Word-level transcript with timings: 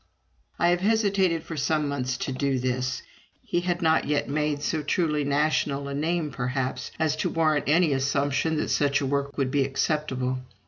I 0.57 0.69
have 0.69 0.79
hesitated 0.79 1.43
for 1.43 1.55
some 1.55 1.87
months 1.87 2.17
to 2.25 2.31
do 2.31 2.57
this. 2.57 3.03
He 3.43 3.59
had 3.59 3.83
not 3.83 4.05
yet 4.05 4.27
made 4.27 4.63
so 4.63 4.81
truly 4.81 5.23
national 5.23 5.87
a 5.87 5.93
name, 5.93 6.31
perhaps, 6.31 6.89
as 6.97 7.15
to 7.17 7.29
warrant 7.29 7.65
any 7.67 7.93
assumption 7.93 8.57
that 8.57 8.69
such 8.69 8.99
a 9.01 9.05
work 9.05 9.37
would 9.37 9.51
be 9.51 9.63
acceptable. 9.63 10.39